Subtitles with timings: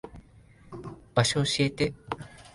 [1.13, 1.93] 場所教えて。